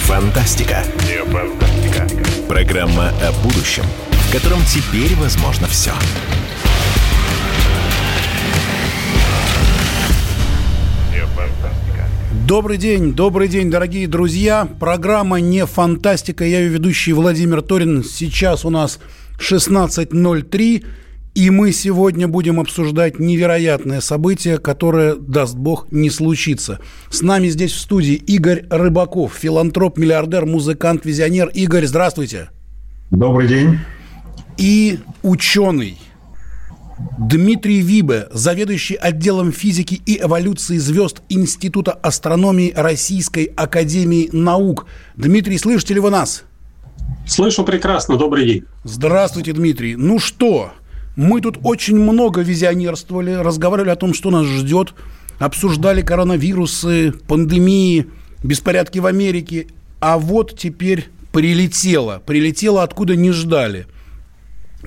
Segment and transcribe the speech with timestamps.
[0.00, 0.84] Фантастика.
[1.06, 2.06] Не фантастика.
[2.48, 5.92] Программа о будущем, в котором теперь возможно все.
[12.46, 14.68] Добрый день, добрый день, дорогие друзья.
[14.78, 16.44] Программа «Не фантастика».
[16.44, 18.04] Я ее ведущий Владимир Торин.
[18.04, 19.00] Сейчас у нас
[19.40, 20.84] 16.03.
[21.36, 26.78] И мы сегодня будем обсуждать невероятное событие, которое, даст бог, не случится.
[27.10, 31.48] С нами здесь в студии Игорь Рыбаков, филантроп, миллиардер, музыкант, визионер.
[31.48, 32.48] Игорь, здравствуйте.
[33.10, 33.78] Добрый день.
[34.56, 35.98] И ученый
[37.18, 44.86] Дмитрий Вибе, заведующий отделом физики и эволюции звезд Института астрономии Российской Академии Наук.
[45.16, 46.44] Дмитрий, слышите ли вы нас?
[47.26, 48.16] Слышу прекрасно.
[48.16, 48.64] Добрый день.
[48.84, 49.96] Здравствуйте, Дмитрий.
[49.96, 50.72] Ну что,
[51.16, 54.94] мы тут очень много визионерствовали, разговаривали о том, что нас ждет,
[55.38, 58.06] обсуждали коронавирусы, пандемии,
[58.42, 59.66] беспорядки в Америке.
[59.98, 63.86] А вот теперь прилетело, прилетело откуда не ждали.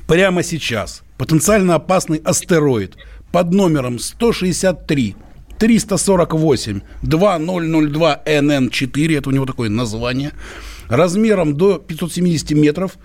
[0.08, 1.02] Прямо сейчас.
[1.18, 2.96] Потенциально опасный астероид
[3.32, 5.16] под номером 163
[5.58, 10.32] 348 2002 НН4, это у него такое название,
[10.88, 12.98] размером до 570 метров,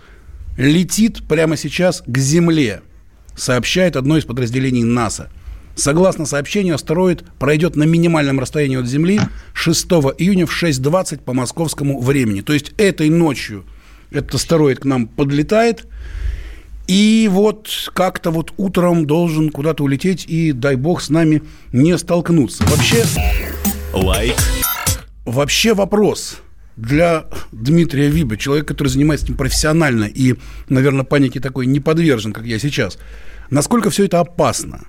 [0.56, 2.82] летит прямо сейчас к Земле–
[3.36, 5.30] сообщает одно из подразделений НАСА.
[5.76, 9.20] Согласно сообщению, астероид пройдет на минимальном расстоянии от Земли
[9.54, 9.86] 6
[10.18, 12.42] июня в 6.20 по московскому времени.
[12.42, 13.64] То есть этой ночью
[14.10, 15.86] этот астероид к нам подлетает,
[16.86, 22.62] и вот как-то вот утром должен куда-то улететь, и дай бог с нами не столкнуться.
[22.64, 23.04] Вообще...
[23.92, 24.36] Лайк.
[25.24, 26.42] Вообще вопрос
[26.76, 30.34] для Дмитрия Виба, человека, который занимается этим профессионально и,
[30.68, 32.98] наверное, панике такой не подвержен, как я сейчас.
[33.50, 34.80] Насколько все это опасно?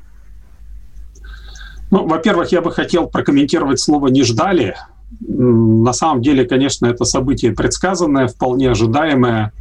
[1.91, 4.75] Ну, во-первых, я бы хотел прокомментировать слово «не ждали».
[5.19, 9.53] На самом деле, конечно, это событие предсказанное, вполне ожидаемое,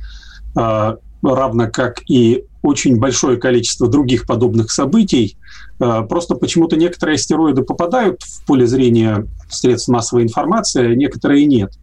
[0.57, 5.37] э, равно как и очень большое количество других подобных событий.
[5.79, 11.79] Э, просто почему-то некоторые астероиды попадают в поле зрения средств массовой информации, а некоторые нет.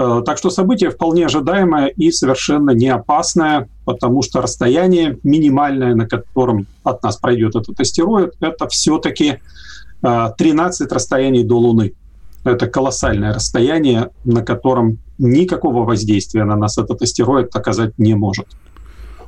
[0.00, 6.06] Э, так что событие вполне ожидаемое и совершенно не опасное, потому что расстояние минимальное, на
[6.06, 9.38] котором от нас пройдет этот астероид, это все-таки
[10.00, 11.94] 13 э, расстояний до Луны.
[12.44, 18.46] Это колоссальное расстояние, на котором никакого воздействия на нас этот астероид оказать не может.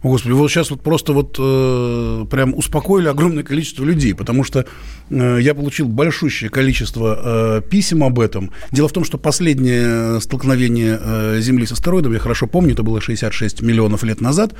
[0.02, 4.64] Господи, вот сейчас вот просто вот э, прям успокоили огромное количество людей, потому что
[5.10, 8.50] э, я получил большущее количество э, писем об этом.
[8.72, 13.00] Дело в том, что последнее столкновение э, Земли с астероидом, я хорошо помню, это было
[13.00, 14.54] 66 миллионов лет назад,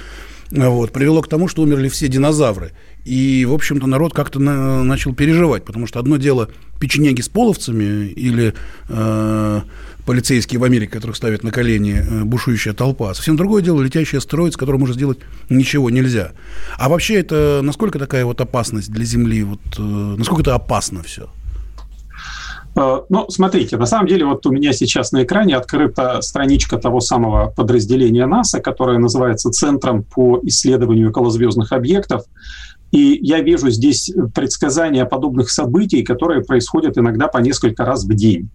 [0.51, 2.73] вот, привело к тому, что умерли все динозавры.
[3.05, 8.09] И, в общем-то, народ как-то на, начал переживать, потому что одно дело печенеги с половцами
[8.09, 8.53] или
[8.89, 9.61] э,
[10.07, 13.15] полицейские в Америке, которых ставят на колени э, бушующая толпа.
[13.15, 15.19] Совсем другое дело летящий астероид, с которым уже сделать
[15.49, 16.33] ничего нельзя.
[16.79, 19.43] А вообще это насколько такая вот опасность для Земли?
[19.43, 21.29] Вот, э, насколько это опасно все?
[22.77, 27.01] Э, ну, смотрите, на самом деле вот у меня сейчас на экране открыта страничка того
[27.01, 32.25] самого подразделения НАСА, которое называется Центром по исследованию околозвездных объектов.
[32.91, 38.51] И я вижу здесь предсказания подобных событий, которые происходят иногда по несколько раз в день.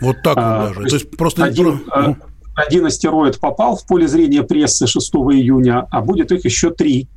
[0.00, 0.88] Вот так а, вот даже.
[0.88, 2.16] То есть просто один, ну.
[2.54, 7.08] один астероид попал в поле зрения прессы 6 июня, а будет их еще три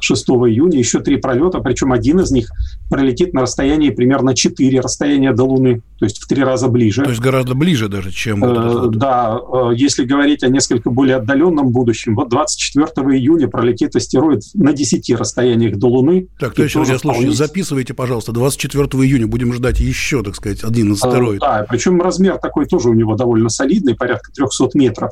[0.00, 2.50] 6 июня, еще три пролета, причем один из них
[2.90, 7.02] пролетит на расстоянии примерно 4 расстояния до Луны, то есть в три раза ближе.
[7.02, 8.44] То есть гораздо ближе даже, чем...
[8.44, 12.86] Э, да, э, если говорить о несколько более отдаленном будущем, вот 24
[13.16, 16.28] июня пролетит астероид на 10 расстояниях до Луны.
[16.38, 20.92] Так, то раз я слушаю, записывайте, пожалуйста, 24 июня будем ждать еще, так сказать, один
[20.92, 21.42] астероид.
[21.42, 25.10] Э, да, причем размер такой тоже у него довольно солидный, порядка 300 метров.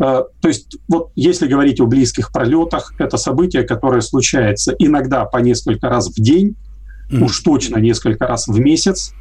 [0.00, 5.38] Э, то есть вот если говорить о близких пролетах, это событие, которое случается иногда по
[5.38, 6.56] несколько раз в день,
[7.10, 7.22] mm.
[7.22, 9.12] уж точно несколько раз в месяц.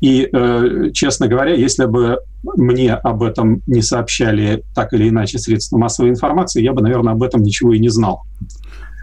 [0.00, 5.78] И, э, честно говоря, если бы мне об этом не сообщали так или иначе средства
[5.78, 8.22] массовой информации, я бы, наверное, об этом ничего и не знал.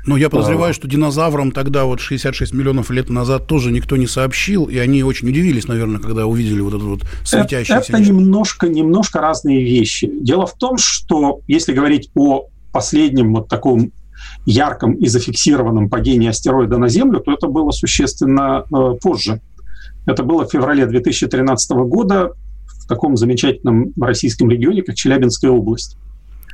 [0.05, 4.65] Ну, я подозреваю, что динозаврам тогда, вот 66 миллионов лет назад, тоже никто не сообщил,
[4.65, 7.79] и они очень удивились, наверное, когда увидели вот этот вот светящийся...
[7.79, 10.11] Это, это немножко, немножко разные вещи.
[10.21, 13.91] Дело в том, что если говорить о последнем вот таком
[14.45, 19.41] ярком и зафиксированном падении астероида на Землю, то это было существенно э, позже.
[20.05, 22.31] Это было в феврале 2013 года
[22.65, 25.97] в таком замечательном российском регионе, как Челябинская область.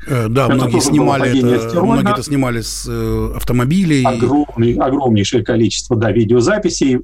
[0.08, 4.04] Э, да, это многие снимали это, многие это снимали с э, автомобилей.
[4.04, 6.98] Огромный, огромнейшее количество, да, видеозаписей.
[6.98, 7.02] Э,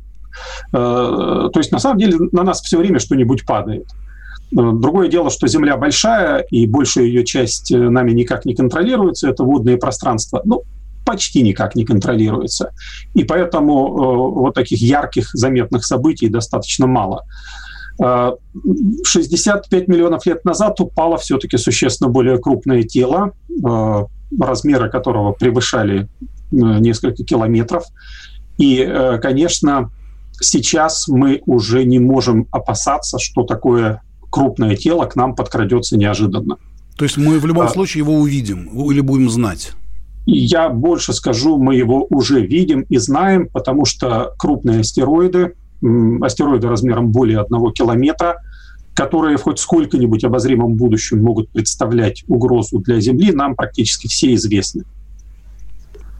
[0.72, 3.86] то есть, на самом деле, на нас все время что-нибудь падает.
[4.52, 9.78] Другое дело, что Земля большая, и большая ее часть нами никак не контролируется, это водные
[9.78, 10.42] пространства.
[10.46, 10.64] Ну,
[11.06, 12.72] почти никак не контролируется.
[13.14, 17.24] И поэтому э, вот таких ярких, заметных событий достаточно мало.
[18.00, 23.34] 65 миллионов лет назад упало все-таки существенно более крупное тело,
[24.40, 26.08] размеры которого превышали
[26.52, 27.84] несколько километров.
[28.58, 29.92] И, конечно,
[30.42, 36.58] сейчас мы уже не можем опасаться, что такое крупное тело к нам подкрадется неожиданно.
[36.98, 39.72] То есть мы в любом а, случае его увидим или будем знать?
[40.26, 45.54] Я больше скажу, мы его уже видим и знаем, потому что крупные астероиды,
[46.22, 48.38] астероиды размером более одного километра,
[48.94, 54.84] которые хоть сколько-нибудь обозримом будущем могут представлять угрозу для Земли, нам практически все известны.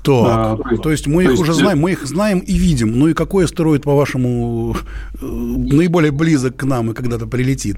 [0.04, 1.42] Так, а, то есть мы то их есть...
[1.44, 3.00] уже знаем, мы их знаем и видим.
[3.00, 4.76] Ну и какой астероид, по-вашему,
[5.14, 7.78] э, наиболее близок к нам и когда-то прилетит?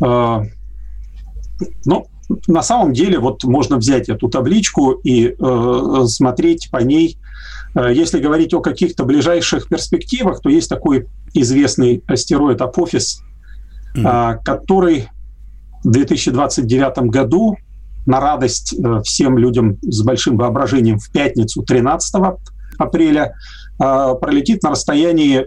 [0.00, 0.42] А,
[1.84, 2.06] ну,
[2.46, 7.18] на самом деле, вот можно взять эту табличку и э, смотреть по ней.
[7.78, 13.22] Э, если говорить о каких-то ближайших перспективах, то есть такой известный астероид Апофис,
[13.96, 14.34] mm.
[14.34, 15.08] э, который
[15.84, 17.56] в 2029 году
[18.06, 22.14] на радость э, всем людям с большим воображением в пятницу 13
[22.78, 23.34] апреля
[23.78, 25.44] э, пролетит на расстоянии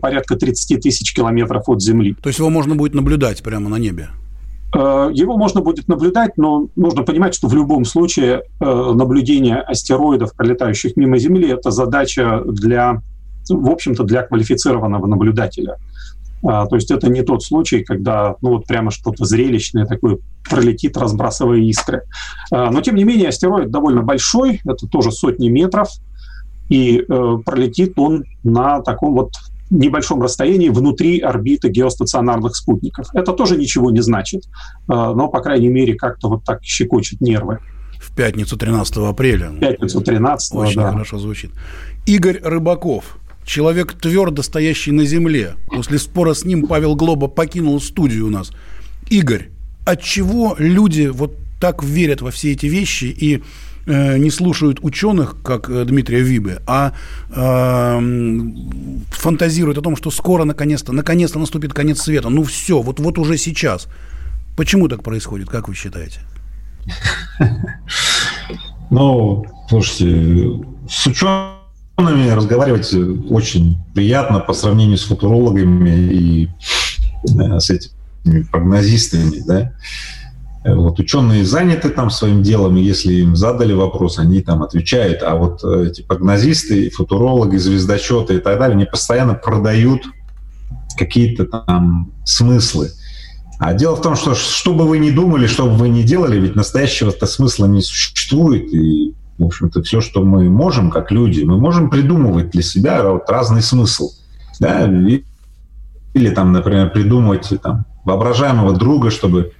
[0.00, 2.14] порядка 30 тысяч километров от Земли.
[2.20, 4.10] То есть его можно будет наблюдать прямо на небе?
[4.72, 11.18] Его можно будет наблюдать, но нужно понимать, что в любом случае наблюдение астероидов, пролетающих мимо
[11.18, 13.02] Земли, это задача для,
[13.48, 15.76] в общем-то, для квалифицированного наблюдателя.
[16.42, 20.18] А, то есть это не тот случай, когда ну, вот прямо что-то зрелищное такое
[20.48, 22.04] пролетит, разбрасывая искры.
[22.50, 25.88] Но тем не менее астероид довольно большой, это тоже сотни метров,
[26.70, 29.32] и э, пролетит он на таком вот
[29.70, 33.06] небольшом расстоянии внутри орбиты геостационарных спутников.
[33.14, 34.42] Это тоже ничего не значит,
[34.88, 37.58] а, но, по крайней мере, как-то вот так щекочет нервы.
[38.00, 39.50] В пятницу 13 апреля.
[39.50, 40.92] В пятницу 13 Очень да.
[40.92, 41.50] хорошо звучит.
[42.06, 45.54] Игорь Рыбаков, человек, твердо стоящий на земле.
[45.68, 48.52] После спора с ним Павел Глоба покинул студию у нас.
[49.10, 49.50] Игорь,
[49.84, 53.40] от чего люди вот так верят во все эти вещи и э,
[53.86, 56.92] не слушают ученых, как э, Дмитрия Вибе, а
[57.30, 58.00] э,
[59.10, 62.28] фантазируют о том, что скоро наконец-то, наконец-то наступит конец света.
[62.28, 63.88] Ну все, вот, вот уже сейчас.
[64.56, 66.20] Почему так происходит, как вы считаете?
[68.92, 71.60] Ну, слушайте, с ученым
[72.00, 72.92] учеными разговаривать
[73.30, 76.48] очень приятно по сравнению с футурологами и
[77.24, 79.72] да, с этими прогнозистами, да.
[80.62, 85.22] Вот ученые заняты там своим делом, и если им задали вопрос, они там отвечают.
[85.22, 90.02] А вот эти прогнозисты, футурологи, звездочеты и так далее, они постоянно продают
[90.98, 92.90] какие-то там смыслы.
[93.58, 96.38] А дело в том, что что бы вы ни думали, что бы вы ни делали,
[96.38, 98.72] ведь настоящего-то смысла не существует.
[98.72, 103.28] И в общем-то, все, что мы можем, как люди, мы можем придумывать для себя вот
[103.30, 104.10] разный смысл.
[104.58, 104.86] Да?
[106.12, 109.52] Или, там, например, придумывать там, воображаемого друга, чтобы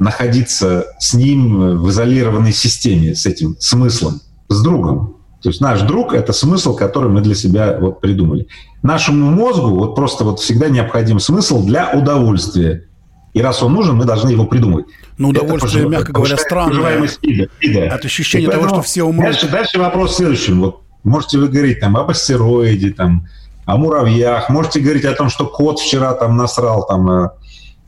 [0.00, 5.18] находиться с ним в изолированной системе, с этим смыслом, с другом.
[5.42, 8.48] То есть наш друг— это смысл, который мы для себя вот придумали.
[8.82, 12.86] Нашему мозгу вот просто вот всегда необходим смысл для удовольствия.
[13.32, 14.86] И раз он нужен, мы должны его придумать.
[15.18, 17.08] Но удовольствие, это, мягко говоря, странное.
[17.90, 19.24] От ощущения того, что все умрут.
[19.24, 20.60] Дальше, дальше вопрос в следующем.
[20.60, 23.26] Вот можете вы говорить там об астероиде, там,
[23.66, 27.30] о муравьях, можете говорить о том, что кот вчера там насрал там э,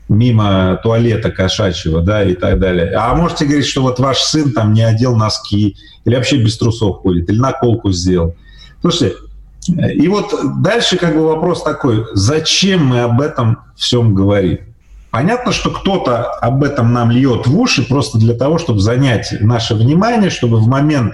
[0.09, 2.93] мимо туалета кошачьего, да, и так далее.
[2.95, 6.97] А можете говорить, что вот ваш сын там не одел носки, или вообще без трусов
[6.97, 8.35] ходит, или наколку сделал.
[8.81, 9.15] Слушайте,
[9.67, 14.59] и вот дальше как бы вопрос такой, зачем мы об этом всем говорим?
[15.09, 19.75] Понятно, что кто-то об этом нам льет в уши просто для того, чтобы занять наше
[19.75, 21.13] внимание, чтобы в момент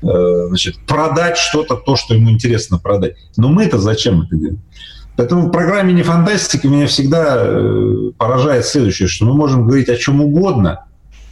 [0.00, 0.06] э,
[0.48, 3.16] значит, продать что-то, то, что ему интересно продать.
[3.36, 4.60] Но мы-то зачем это делаем?
[5.16, 9.96] Поэтому в программе «Не фантастика» меня всегда э, поражает следующее, что мы можем говорить о
[9.96, 10.84] чем угодно,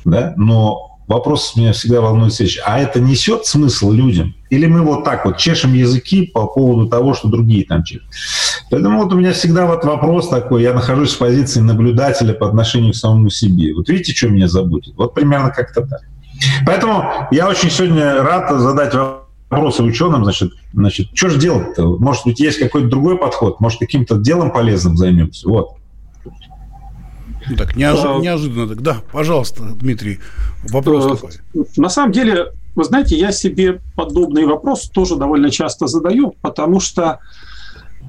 [0.05, 2.62] да, но вопрос меня всегда волнует следующий.
[2.64, 4.35] А это несет смысл людям?
[4.50, 8.09] Или мы вот так вот чешем языки по поводу того, что другие там чешут?
[8.71, 12.93] Поэтому вот у меня всегда вот вопрос такой, я нахожусь в позиции наблюдателя по отношению
[12.93, 13.75] к самому себе.
[13.75, 14.95] Вот видите, что меня заботит?
[14.97, 16.00] Вот примерно как-то так.
[16.67, 18.95] Поэтому я очень сегодня рад задать
[19.55, 21.97] вопросы ученым, значит, значит, что же делать-то?
[21.99, 23.61] Может быть, есть какой-то другой подход?
[23.61, 25.49] Может, каким-то делом полезным займемся?
[25.49, 25.77] Вот.
[27.49, 28.83] Ну, так, неожиданно, неожиданно так.
[28.83, 30.19] Да, пожалуйста, Дмитрий,
[30.71, 31.67] вопрос э, такой.
[31.77, 37.21] На самом деле, вы знаете, я себе подобный вопрос тоже довольно часто задаю, потому что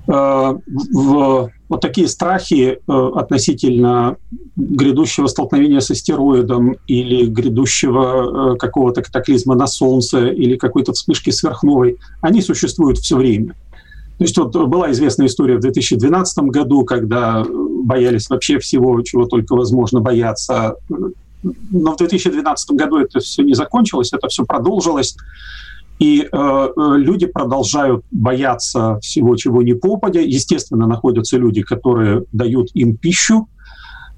[0.07, 4.17] э, в вот такие страхи э, относительно
[4.55, 11.97] грядущего столкновения с астероидом или грядущего э, какого-то катаклизма на Солнце или какой-то вспышки сверхновой,
[12.21, 13.55] они существуют все время.
[14.17, 17.43] То есть вот была известная история в 2012 году, когда
[17.83, 20.75] боялись вообще всего, чего только возможно бояться.
[21.43, 25.17] Но в 2012 году это все не закончилось, это все продолжилось.
[25.99, 30.19] И э, э, люди продолжают бояться всего, чего не попадя.
[30.19, 33.47] Естественно, находятся люди, которые дают им пищу,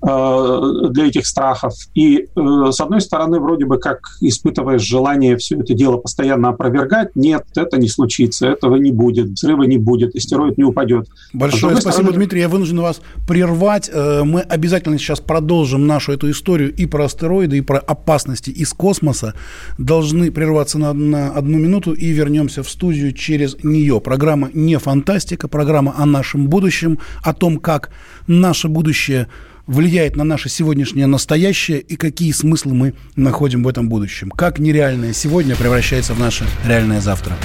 [0.02, 1.74] для этих страхов.
[1.96, 7.16] И, э, с одной стороны, вроде бы как испытываешь желание все это дело постоянно опровергать.
[7.16, 11.08] Нет, это не случится, этого не будет, взрыва не будет, астероид не упадет.
[11.34, 12.18] Большое а спасибо, стороны...
[12.18, 12.42] Дмитрий.
[12.42, 13.90] Я вынужден вас прервать.
[13.92, 18.74] Э, мы обязательно сейчас продолжим нашу эту историю и про астероиды, и про опасности из
[18.74, 19.34] космоса.
[19.80, 24.00] Должны прерваться на, на одну минуту и вернемся в студию через нее.
[24.00, 27.90] Программа не фантастика, программа о нашем будущем, о том, как
[28.28, 29.28] наше будущее
[29.68, 34.32] влияет на наше сегодняшнее настоящее и какие смыслы мы находим в этом будущем.
[34.32, 37.38] Как нереальное сегодня превращается в наше реальное завтра.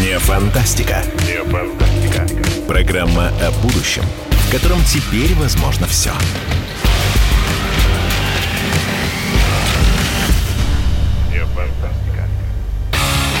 [0.00, 1.02] Не фантастика.
[1.26, 2.26] Не фантастика.
[2.66, 6.12] Программа о будущем, в котором теперь возможно все.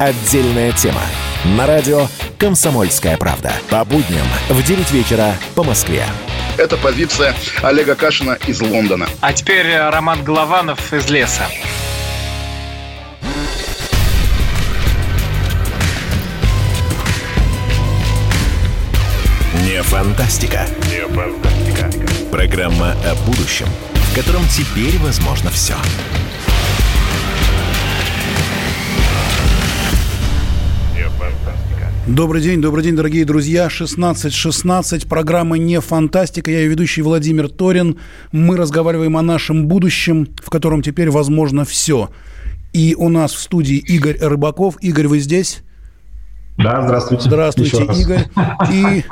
[0.00, 1.02] Отдельная тема.
[1.44, 2.06] На радио
[2.38, 3.52] «Комсомольская правда».
[3.68, 6.06] По будням в 9 вечера по Москве.
[6.56, 9.06] Это позиция Олега Кашина из Лондона.
[9.20, 11.42] А теперь э, Роман Голованов из леса.
[19.66, 20.66] Не фантастика.
[20.88, 21.90] Не фантастика.
[22.32, 25.74] Программа о будущем, в котором теперь возможно все.
[32.06, 33.68] Добрый день, добрый день, дорогие друзья.
[33.68, 36.50] 16.16, программа «Не фантастика».
[36.50, 37.98] Я ее ведущий Владимир Торин.
[38.32, 42.08] Мы разговариваем о нашем будущем, в котором теперь возможно все.
[42.72, 44.76] И у нас в студии Игорь Рыбаков.
[44.80, 45.62] Игорь, вы здесь?
[46.56, 47.24] Да, здравствуйте.
[47.24, 48.28] Здравствуйте, Игорь.
[48.72, 49.04] И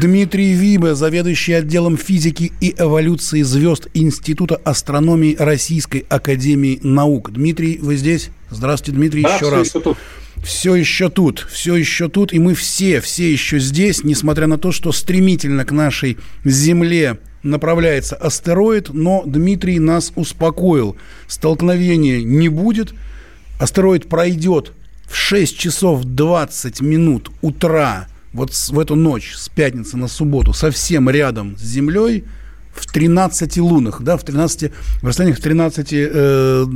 [0.00, 7.32] Дмитрий Вибе, заведующий отделом физики и эволюции звезд Института астрономии Российской Академии Наук.
[7.32, 8.30] Дмитрий, вы здесь?
[8.50, 9.70] Здравствуйте, Дмитрий, да, еще раз.
[9.70, 9.98] Тут
[10.42, 14.72] все еще тут, все еще тут, и мы все, все еще здесь, несмотря на то,
[14.72, 20.96] что стремительно к нашей Земле направляется астероид, но Дмитрий нас успокоил.
[21.26, 22.94] Столкновения не будет,
[23.58, 24.72] астероид пройдет
[25.06, 31.08] в 6 часов 20 минут утра, вот в эту ночь, с пятницы на субботу, совсем
[31.08, 32.24] рядом с Землей,
[32.72, 34.70] в 13 лунах, да, в 13,
[35.02, 36.66] в расстояниях в 13 э,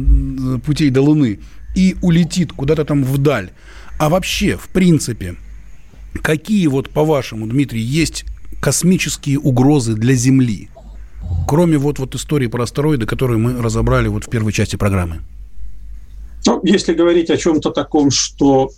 [0.64, 1.38] путей до Луны
[1.75, 3.50] и улетит куда-то там вдаль.
[3.99, 5.37] А вообще, в принципе,
[6.23, 8.25] какие вот, по-вашему, Дмитрий, есть
[8.61, 10.69] космические угрозы для Земли?
[11.47, 15.21] Кроме вот, вот истории про астероиды, которые мы разобрали вот в первой части программы.
[16.45, 18.71] Ну, если говорить о чем-то таком, что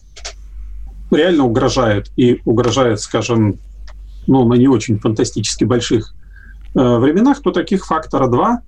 [1.10, 3.58] реально угрожает, и угрожает, скажем,
[4.26, 6.14] ну, на не очень фантастически больших
[6.74, 8.60] э, временах, то таких фактора два.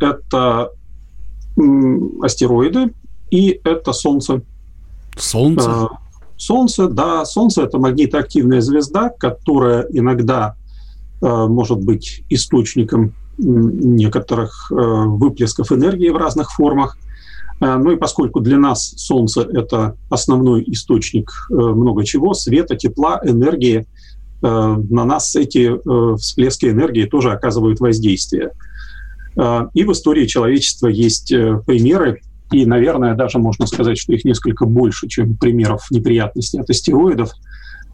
[0.00, 0.70] Это
[1.56, 2.92] м, астероиды,
[3.30, 4.42] и это Солнце.
[5.16, 5.70] Солнце?
[5.70, 5.88] А,
[6.36, 7.24] солнце, да.
[7.24, 10.54] Солнце– это магнитоактивная звезда, которая иногда
[11.20, 16.96] а, может быть источником некоторых а, выплесков энергии в разных формах.
[17.62, 23.86] Ну и поскольку для нас Солнце– это основной источник много чего, света, тепла, энергии,
[24.40, 25.70] на нас эти
[26.16, 28.52] всплески энергии тоже оказывают воздействие.
[29.36, 31.34] И в истории человечества есть
[31.66, 32.22] примеры
[32.52, 37.30] и, наверное, даже можно сказать, что их несколько больше, чем примеров неприятностей от астероидов,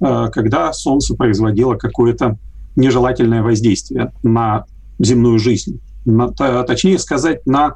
[0.00, 2.38] э, когда Солнце производило какое-то
[2.74, 4.64] нежелательное воздействие на
[4.98, 5.80] земную жизнь.
[6.04, 7.74] На, точнее сказать, на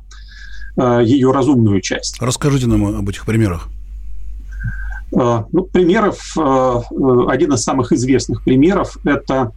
[0.77, 2.21] э, ее разумную часть.
[2.21, 3.69] Расскажите нам об этих примерах.
[5.13, 9.53] Э, ну, примеров, один из самых известных примеров– это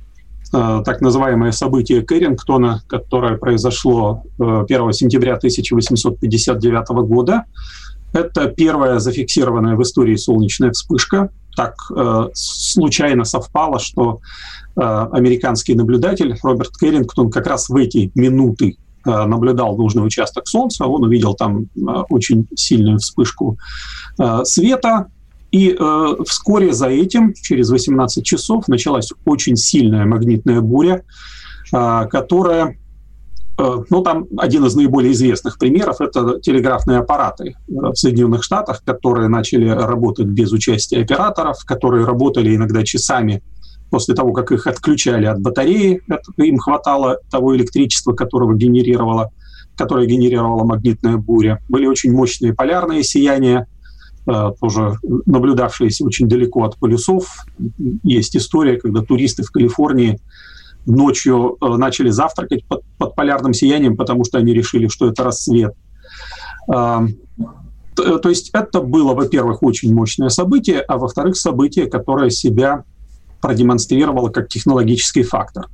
[0.53, 7.45] так называемое событие Кэррингтона, которое произошло 1 э, сентября 1859 года.
[8.13, 11.29] Это первая зафиксированная в истории солнечная вспышка.
[11.55, 14.19] так э, случайно совпало, что
[14.75, 20.85] э, американский наблюдатель Роберт Кэррингтон как раз в эти минуты э, наблюдал нужный участок Солнца,
[20.85, 23.57] он увидел там э, очень сильную вспышку
[24.19, 25.07] э, света,
[25.53, 31.03] и э, вскоре за этим, через 18 часов, началась очень сильная магнитная буря,
[31.71, 32.75] э, которая
[33.55, 39.27] ну, там один из наиболее известных примеров– это телеграфные аппараты э, в Соединенных Штатах, которые
[39.27, 43.43] начали работать без участия операторов, которые работали иногда часами
[43.91, 46.01] после того, как их отключали от батареи,
[46.37, 49.29] им хватало того электричества, которого генерировала,
[49.77, 51.59] которое генерировала магнитная буря.
[51.69, 53.67] Были очень мощные полярные сияния,
[54.25, 57.27] тоже наблюдавшиеся очень далеко от полюсов.
[58.03, 60.19] Есть история, когда туристы в Калифорнии–
[60.85, 65.73] ночью э, начали завтракать под, под полярным сиянием, потому что они решили, что это рассвет.
[66.67, 67.05] А,
[67.95, 72.83] то есть это было, во-первых, очень мощное событие, а во-вторых, событие, которое себя
[73.41, 75.67] продемонстрировало как технологический фактор.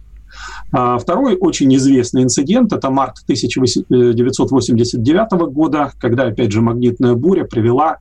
[0.71, 7.93] А второй очень известный инцидент– это март 1989 года, когда, опять же, магнитная буря привела
[7.93, 7.97] э,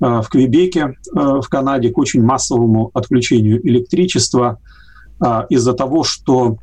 [0.00, 4.58] в Квебеке, э, в Канаде, к очень массовому отключению электричества–
[5.20, 6.56] а, из-за того, что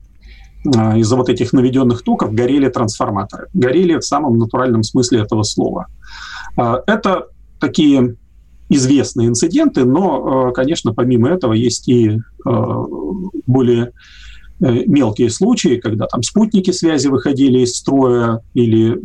[0.65, 3.48] из-за вот этих наведенных токов горели трансформаторы.
[3.53, 5.86] Горели в самом натуральном смысле этого слова.
[6.58, 7.27] Это
[7.62, 8.15] такие
[8.67, 13.91] известные инциденты, но, конечно, помимо этого есть и более э,
[14.60, 19.00] мелкие случаи, когда там спутники связи выходили из строя, или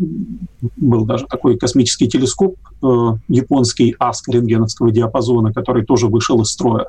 [0.76, 2.87] был даже такой космический телескоп э,
[3.28, 6.87] японский АСК рентгеновского диапазона, который тоже вышел из строя.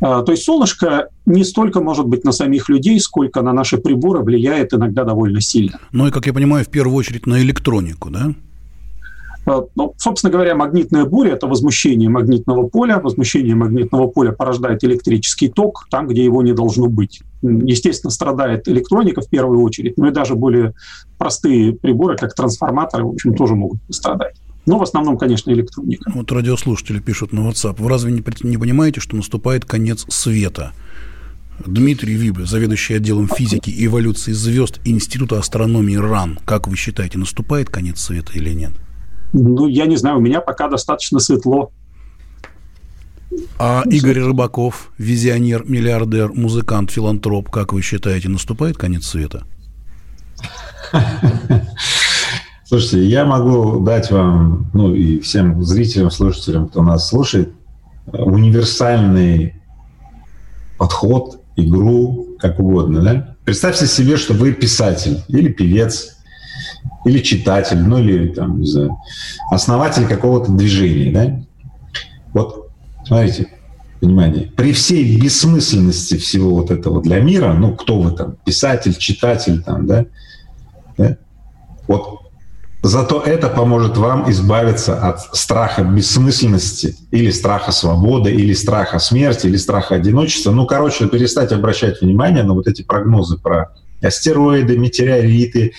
[0.00, 4.22] А, то есть солнышко не столько, может быть, на самих людей, сколько на наши приборы
[4.22, 5.80] влияет иногда довольно сильно.
[5.92, 8.34] Ну и, как я понимаю, в первую очередь на электронику, да?
[9.48, 12.98] А, ну, собственно говоря, магнитная буря– это возмущение магнитного поля.
[12.98, 17.22] Возмущение магнитного поля порождает электрический ток там, где его не должно быть.
[17.42, 20.74] Естественно, страдает электроника в первую очередь, но и даже более
[21.16, 24.36] простые приборы, как трансформаторы, в общем, тоже могут пострадать.
[24.66, 26.10] Но в основном, конечно, электроника.
[26.14, 27.76] Вот радиослушатели пишут на WhatsApp.
[27.78, 30.72] Вы разве не, не понимаете, что наступает конец света?
[31.64, 36.38] Дмитрий Вибе, заведующий отделом физики и эволюции звезд Института астрономии РАН.
[36.44, 38.72] Как вы считаете, наступает конец света или нет?
[39.32, 41.70] Ну, я не знаю, у меня пока достаточно светло.
[43.58, 49.44] А Игорь Рыбаков, визионер, миллиардер, музыкант, филантроп, как вы считаете, наступает конец света?
[52.64, 57.52] Слушайте, я могу дать вам, ну и всем зрителям, слушателям, кто нас слушает,
[58.12, 59.54] универсальный
[60.76, 63.36] подход, игру, как угодно, да?
[63.44, 66.17] Представьте себе, что вы писатель или певец,
[67.04, 68.96] или читатель, ну или там, не знаю,
[69.50, 71.40] основатель какого-то движения, да?
[72.32, 72.70] Вот,
[73.04, 73.48] смотрите,
[74.00, 79.62] внимание, при всей бессмысленности всего вот этого для мира, ну, кто вы там, писатель, читатель
[79.62, 80.06] там, да,
[80.96, 81.16] да?
[81.86, 82.18] вот
[82.82, 89.56] Зато это поможет вам избавиться от страха бессмысленности или страха свободы, или страха смерти, или
[89.56, 90.52] страха одиночества.
[90.52, 95.72] Ну, короче, перестать обращать внимание на вот эти прогнозы про астероиды, метеориты,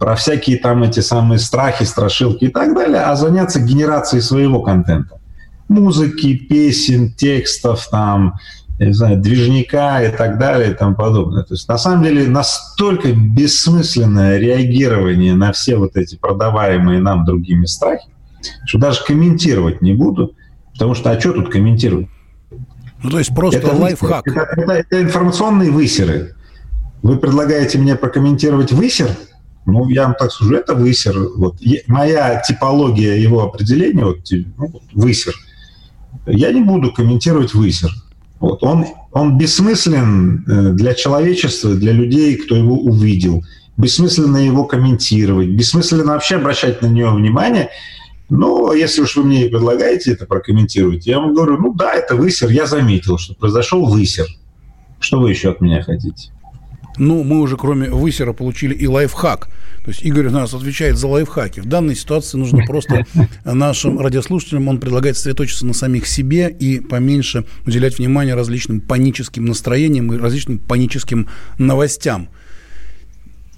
[0.00, 5.20] про всякие там эти самые страхи, страшилки и так далее, а заняться генерацией своего контента.
[5.68, 8.34] Музыки, песен, текстов, там,
[8.78, 11.42] я не знаю, движника и так далее и тому подобное.
[11.44, 17.66] То есть на самом деле настолько бессмысленное реагирование на все вот эти продаваемые нам другими
[17.66, 18.08] страхи,
[18.64, 20.34] что даже комментировать не буду,
[20.72, 22.08] потому что а что тут комментировать?
[23.02, 24.26] Ну, то есть просто это лайфхак.
[24.26, 26.36] Это, это, это информационные высеры.
[27.02, 29.10] Вы предлагаете мне прокомментировать высер?
[29.66, 31.18] Ну, я вам так скажу, это высер.
[31.36, 31.56] Вот.
[31.86, 34.18] Моя типология его определения, вот,
[34.56, 35.34] ну, высер.
[36.26, 37.90] Я не буду комментировать высер.
[38.40, 38.62] Вот.
[38.62, 43.44] Он, он бессмыслен э, для человечества, для людей, кто его увидел.
[43.76, 47.70] Бессмысленно его комментировать, бессмысленно вообще обращать на него внимание.
[48.28, 52.50] Но если уж вы мне предлагаете это прокомментировать, я вам говорю, ну да, это высер,
[52.50, 54.26] я заметил, что произошел высер.
[55.00, 56.30] Что вы еще от меня хотите?
[57.00, 59.48] Ну, мы уже кроме высера получили и лайфхак–
[59.84, 61.60] то есть Игорь у нас отвечает за лайфхаки.
[61.60, 63.06] В данной ситуации нужно просто
[63.44, 70.12] нашим радиослушателям, он предлагает сосредоточиться на самих себе и поменьше уделять внимание различным паническим настроениям
[70.12, 72.28] и различным паническим новостям.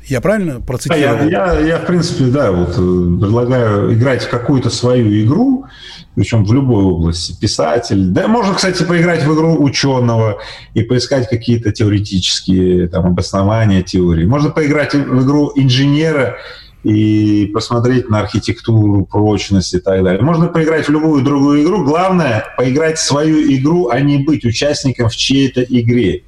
[0.05, 1.29] Я правильно процитировал?
[1.29, 5.67] Я, я, я, в принципе, да, вот э, предлагаю играть в какую-то свою игру,
[6.15, 8.09] причем в любой области, писатель.
[8.09, 10.39] Да, можно, кстати, поиграть в игру ученого
[10.75, 14.25] и поискать какие-то теоретические там, обоснования теории.
[14.25, 16.37] Можно поиграть в игру инженера
[16.85, 20.23] и посмотреть на архитектуру, прочность и так далее.
[20.23, 21.85] Можно поиграть в любую другую игру.
[21.85, 26.25] Главное– поиграть в свою игру, а не быть участником в чьей-то игре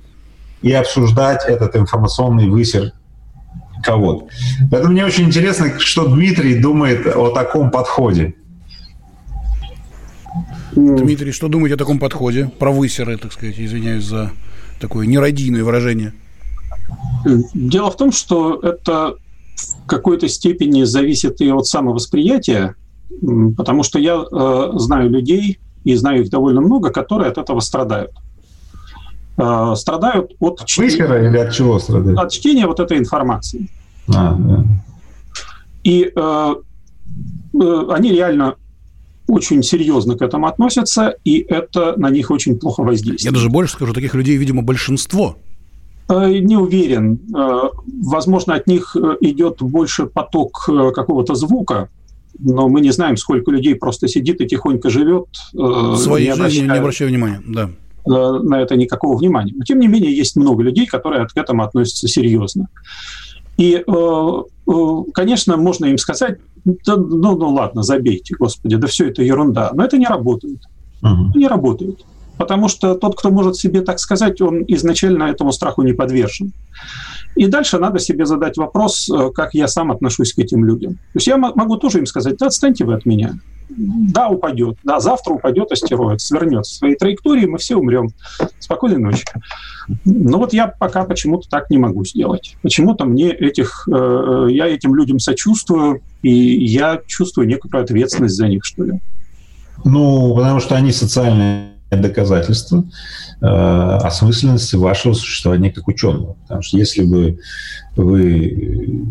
[0.63, 2.93] и обсуждать этот информационный высер
[3.83, 4.29] кого-то.
[4.71, 8.35] Поэтому мне очень интересно, что Дмитрий думает о таком подходе.
[10.75, 12.51] Дмитрий, что думаете о таком подходе?
[12.59, 14.33] Про высеры, так сказать, извиняюсь за
[14.81, 16.13] такое нерадийное выражение.
[17.55, 19.15] Дело в том, что это
[19.57, 22.75] в какой-то степени зависит и от самовосприятия,
[23.57, 28.11] потому что я э, знаю людей, и знаю их довольно много, которые от этого страдают.
[29.37, 31.29] Э, страдают от чтения...
[31.29, 32.19] или от чего страдают?
[32.19, 33.69] От чтения вот этой информации.
[34.09, 34.65] А, да.
[35.83, 36.55] И э,
[37.55, 38.57] э, они реально
[39.27, 43.23] очень серьезно к этому относятся, и это на них очень плохо воздействует.
[43.23, 45.37] Я даже больше скажу, таких людей, видимо, большинство.
[46.09, 47.19] Э, не уверен.
[47.35, 47.71] Э,
[48.03, 51.89] возможно, от них э, идет больше поток какого-то звука,
[52.39, 55.27] но мы не знаем, сколько людей просто сидит и тихонько живет.
[55.97, 57.71] Своей не жизнью не обращая внимания, да.
[58.07, 59.55] На это никакого внимания.
[59.57, 62.69] Но, тем не менее, есть много людей, которые к этому относятся серьезно.
[63.57, 63.85] И,
[65.15, 69.71] конечно, можно им сказать, да, ну, ну ладно, забейте, господи, да все это ерунда.
[69.75, 70.61] Но это не работает.
[71.03, 71.39] Угу.
[71.39, 72.05] Не работает
[72.37, 76.53] потому что тот, кто может себе так сказать, он изначально этому страху не подвержен.
[77.37, 80.95] И дальше надо себе задать вопрос, э, как я сам отношусь к этим людям.
[80.95, 83.35] То есть я могу тоже им сказать, да отстаньте вы от меня.
[83.69, 84.77] Да, упадет.
[84.85, 88.11] Да, завтра упадет астероид, свернется в своей траектории, мы все умрем.
[88.59, 89.25] Спокойной ночи.
[90.05, 92.57] Но вот я пока почему-то так не могу сделать.
[92.63, 98.65] Почему-то мне этих, э, я этим людям сочувствую, и я чувствую некоторую ответственность за них,
[98.65, 99.01] что ли.
[99.85, 102.85] Ну, потому что они социальные доказательство
[103.41, 106.37] э, осмысленности вашего существования как ученого.
[106.43, 107.39] Потому что если бы
[107.97, 109.05] вы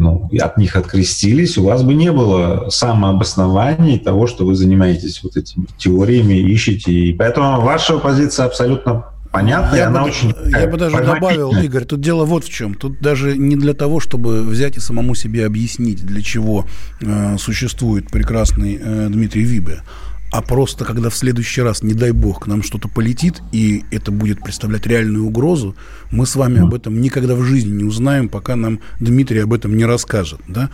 [0.00, 5.36] ну, от них открестились, у вас бы не было самообоснований того, что вы занимаетесь вот
[5.36, 6.92] этими теориями, ищете.
[6.92, 11.52] И поэтому ваша позиция абсолютно понятна, я и она бы, очень Я бы даже добавил,
[11.52, 12.74] Игорь, тут дело вот в чем.
[12.74, 16.66] Тут даже не для того, чтобы взять и самому себе объяснить, для чего
[17.00, 19.82] э, существует прекрасный э, Дмитрий Вибе,
[20.30, 24.12] а просто когда в следующий раз, не дай бог, к нам что-то полетит, и это
[24.12, 25.74] будет представлять реальную угрозу,
[26.10, 29.76] мы с вами об этом никогда в жизни не узнаем, пока нам Дмитрий об этом
[29.76, 30.40] не расскажет.
[30.46, 30.70] Да?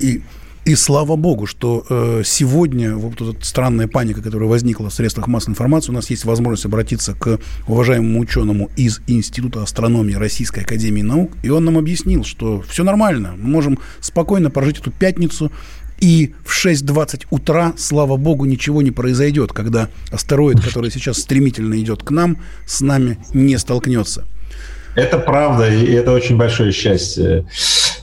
[0.00, 0.22] И
[0.66, 5.52] и слава богу, что э, сегодня вот эта странная паника, которая возникла в средствах массовой
[5.52, 7.38] информации, у нас есть возможность обратиться к
[7.68, 13.36] уважаемому ученому из Института астрономии Российской Академии Наук, и он нам объяснил, что все нормально,
[13.38, 15.52] мы можем спокойно прожить эту пятницу,
[15.98, 22.02] и в 6.20 утра, слава богу, ничего не произойдет, когда астероид, который сейчас стремительно идет
[22.02, 24.24] к нам, с нами не столкнется.
[24.94, 27.46] Это правда, и это очень большое счастье.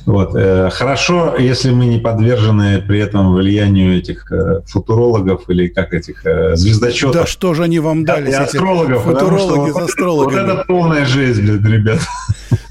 [0.06, 0.36] Вот.
[0.36, 6.24] Э, хорошо, если мы не подвержены при этом влиянию этих э, футурологов или как этих
[6.26, 7.14] э, звездочетов.
[7.14, 8.30] Да что же они вам дали?
[8.30, 9.04] Да, астрологов.
[9.04, 10.42] Футурологи с астрологами.
[10.42, 12.00] Вот это полная жизнь, блин, ребят.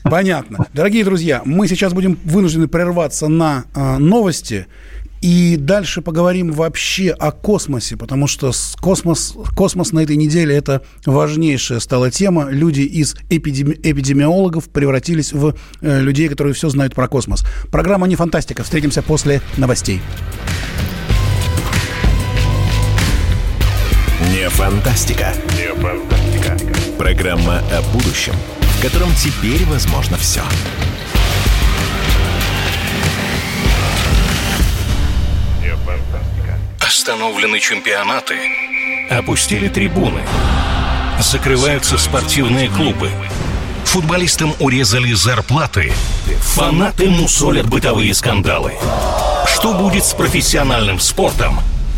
[0.04, 0.66] Понятно.
[0.72, 3.64] Дорогие друзья, мы сейчас будем вынуждены прерваться на
[3.98, 4.66] новости.
[5.22, 11.78] И дальше поговорим вообще о космосе, потому что космос, космос на этой неделе– это важнейшая
[11.78, 12.48] стала тема.
[12.50, 17.44] Люди из эпидеми, эпидемиологов превратились в э, людей, которые все знают про космос.
[17.70, 18.64] Программа «Не фантастика».
[18.64, 20.00] Встретимся после новостей.
[24.32, 25.34] Не фантастика.
[25.56, 26.58] Не фантастика.
[26.98, 30.42] Программа о будущем, в котором теперь возможно все.
[37.02, 38.36] Остановлены чемпионаты.
[39.10, 40.20] Опустили трибуны.
[41.18, 43.10] Закрываются спортивные клубы.
[43.86, 45.92] Футболистам урезали зарплаты.
[46.54, 48.74] Фанаты мусолят бытовые скандалы.
[49.52, 51.58] Что будет с профессиональным спортом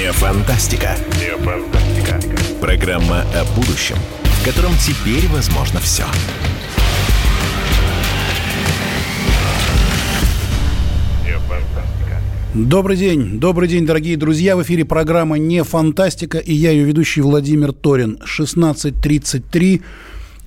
[0.00, 0.96] Не фантастика.
[1.20, 2.18] Не фантастика.
[2.58, 6.04] Программа о будущем, в котором теперь возможно все.
[12.54, 14.56] Добрый день, добрый день, дорогие друзья.
[14.56, 18.18] В эфире программа «Не фантастика» и я ее ведущий Владимир Торин.
[18.24, 19.82] 16.33.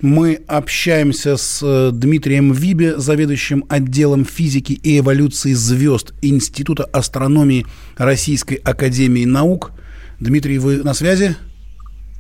[0.04, 8.56] Мы общаемся с э, Дмитрием Вибе, заведующим отделом физики и эволюции звезд Института астрономии Российской
[8.56, 9.72] Академии Наук.
[10.20, 11.38] Дмитрий, вы на связи?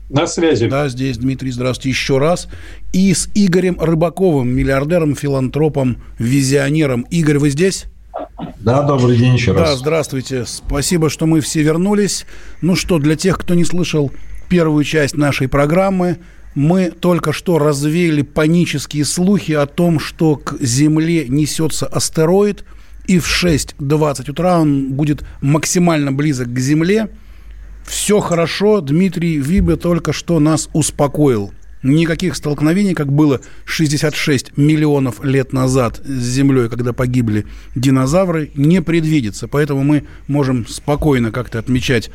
[0.10, 0.70] На связи.
[0.70, 2.48] Да, здесь Дмитрий, здравствуйте еще раз.
[2.94, 7.02] И с Игорем Рыбаковым, миллиардером, филантропом, визионером.
[7.12, 7.88] Игорь, вы здесь?
[8.62, 9.72] Да, добрый день еще раз.
[9.72, 10.46] Да, здравствуйте.
[10.46, 12.26] Спасибо, что мы все вернулись.
[12.62, 14.10] Ну что, для тех, кто не слышал
[14.48, 16.20] первую часть нашей программы,
[16.56, 22.64] мы только что развеяли панические слухи о том, что к Земле несется астероид,
[23.06, 27.10] и в 6.20 утра он будет максимально близок к Земле.
[27.86, 31.54] Все хорошо, Дмитрий Вибе только что нас успокоил.
[31.82, 39.50] Никаких столкновений, как было 66 миллионов лет назад с Землей, когда погибли динозавры, не предвидится.
[39.50, 42.10] Поэтому мы можем спокойно как-то отмечать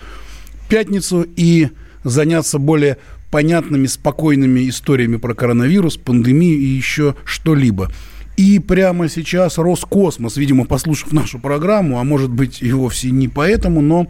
[0.71, 1.69] пятницу и
[2.03, 2.97] заняться более
[3.31, 7.91] понятными, спокойными историями про коронавирус, пандемию и еще что-либо.
[8.37, 13.81] И прямо сейчас Роскосмос, видимо, послушав нашу программу, а может быть и вовсе не поэтому,
[13.81, 14.07] но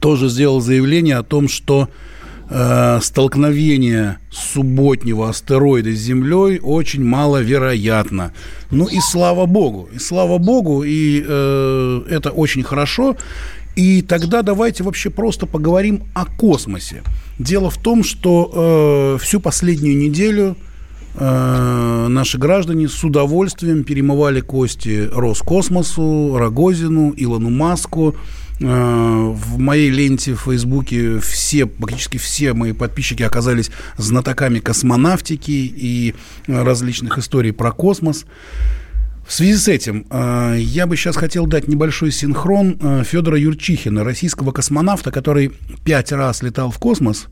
[0.00, 1.88] тоже сделал заявление о том, что
[2.50, 8.32] э, столкновение субботнего астероида с Землей очень маловероятно.
[8.70, 13.16] Ну и слава богу, и слава богу, и э, это очень хорошо.
[13.78, 17.04] И тогда давайте вообще просто поговорим о космосе.
[17.38, 20.56] Дело в том, что э, всю последнюю неделю
[21.14, 28.16] э, наши граждане с удовольствием перемывали кости Роскосмосу, Рогозину, Илону Маску.
[28.58, 36.16] Э, в моей ленте в Фейсбуке все, практически все мои подписчики оказались знатоками космонавтики и
[36.48, 38.26] различных историй про космос.
[39.28, 44.02] В связи с этим э, я бы сейчас хотел дать небольшой синхрон э, Федора Юрчихина,
[44.02, 45.52] российского космонавта, который
[45.84, 47.26] пять раз летал в космос,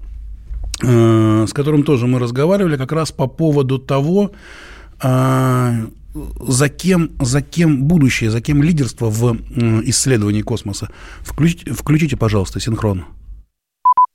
[0.82, 4.32] э, с которым тоже мы разговаривали как раз по поводу того,
[5.00, 9.36] за кем, за кем будущее, за кем лидерство в
[9.84, 10.88] исследовании космоса.
[11.20, 13.04] Включите, включите пожалуйста, синхрон.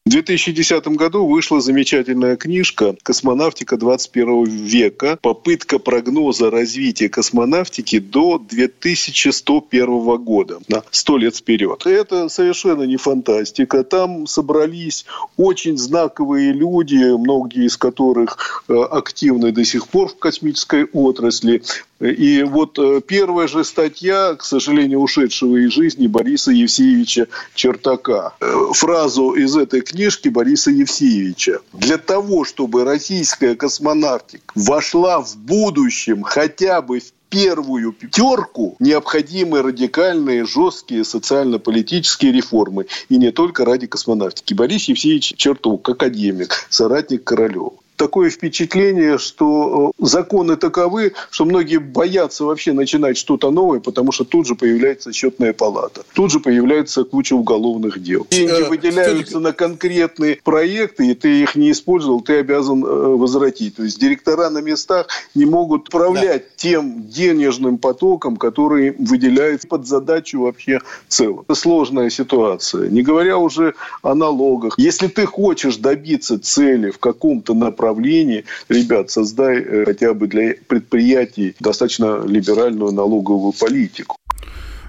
[0.03, 5.19] В 2010 году вышла замечательная книжка «Космонавтика 21 века.
[5.21, 11.85] Попытка прогноза развития космонавтики до 2101 года, на 100 лет вперед».
[11.85, 13.83] Это совершенно не фантастика.
[13.83, 15.05] Там собрались
[15.37, 21.61] очень знаковые люди, многие из которых э, активны до сих пор в космической отрасли.
[22.01, 28.33] И вот э, первая же статья, к сожалению, ушедшего из жизни Бориса Евсеевича Чертака.
[28.39, 31.59] Э, фразу из этой книжки Бориса Евсеевича.
[31.73, 40.45] Для того, чтобы российская космонавтика вошла в будущем хотя бы в первую пятерку необходимы радикальные,
[40.45, 42.87] жесткие социально-политические реформы.
[43.09, 44.53] И не только ради космонавтики.
[44.53, 52.45] Борис Евсеевич Чертов, академик, соратник Королева такое впечатление, что э, законы таковы, что многие боятся
[52.45, 56.01] вообще начинать что-то новое, потому что тут же появляется счетная палата.
[56.15, 58.25] Тут же появляется куча уголовных дел.
[58.31, 63.75] Деньги э, выделяются на конкретные проекты, и ты их не использовал, ты обязан э, возвратить.
[63.75, 66.53] То есть директора на местах не могут управлять да.
[66.55, 71.41] тем денежным потоком, который выделяется под задачу вообще целым.
[71.41, 72.89] Это сложная ситуация.
[72.89, 74.73] Не говоря уже о налогах.
[74.77, 80.55] Если ты хочешь добиться цели в каком-то направлении, направлении, ребят, создай э, хотя бы для
[80.67, 84.17] предприятий достаточно либеральную налоговую политику.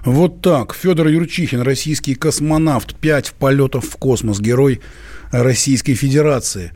[0.05, 0.73] Вот так.
[0.73, 4.81] Федор Юрчихин, российский космонавт, пять полетов в космос, герой
[5.31, 6.71] Российской Федерации.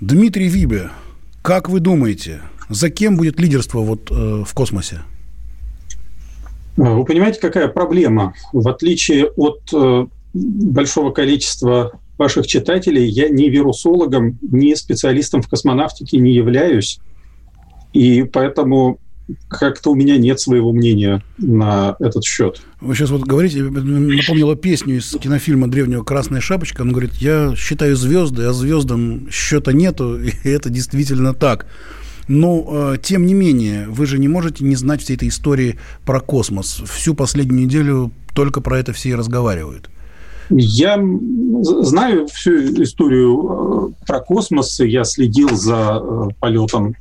[0.00, 0.90] Дмитрий Вибе,
[1.42, 5.02] как вы думаете, за кем будет лидерство вот э, в космосе?
[6.76, 8.34] Вы понимаете, какая проблема?
[8.52, 16.18] В отличие от э, большого количества ваших читателей, я ни вирусологом, ни специалистом в космонавтике
[16.18, 17.00] не являюсь.
[17.92, 18.98] И поэтому
[19.48, 22.60] как-то у меня нет своего мнения на этот счет.
[22.80, 26.82] Вы сейчас вот говорите, напомнила песню из кинофильма древнего «Красная шапочка».
[26.82, 31.66] Он говорит, я считаю звезды, а звездам счета нету, и это действительно так.
[32.26, 36.20] Но, э, тем не менее, вы же не можете не знать всей этой истории про
[36.20, 36.82] космос.
[36.86, 39.90] Всю последнюю неделю только про это все и разговаривают.
[40.50, 41.02] Я
[41.62, 44.80] знаю всю историю э, про космос.
[44.80, 46.94] Я следил за э, полетом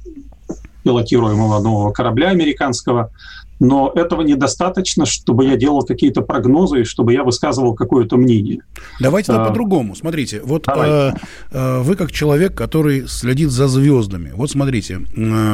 [0.84, 3.12] пилотируемого нового корабля американского.
[3.60, 8.60] Но этого недостаточно, чтобы я делал какие-то прогнозы и чтобы я высказывал какое-то мнение.
[9.00, 9.96] Давайте а, по-другому.
[9.96, 11.16] Смотрите, вот а,
[11.52, 14.34] а, вы как человек, который следит за звездами.
[14.36, 15.00] Вот смотрите,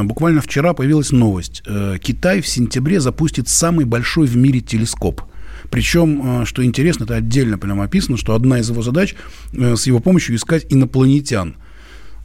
[0.03, 1.61] буквально вчера появилась новость.
[2.01, 5.21] Китай в сентябре запустит самый большой в мире телескоп–
[5.69, 9.15] причем, э, что интересно, это отдельно прямо описано, что одна из его задач
[9.53, 11.55] э, с его помощью искать инопланетян.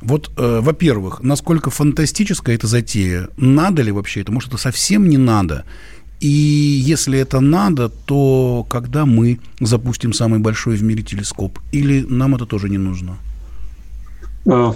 [0.00, 3.28] Вот, э, во-первых, насколько фантастическая эта затея?
[3.36, 4.32] Надо ли вообще это?
[4.32, 5.64] Может, это совсем не надо?
[6.20, 11.58] И если это надо, то когда мы запустим самый большой в мире телескоп?
[11.72, 13.16] Или нам это тоже не нужно?
[14.46, 14.72] Э,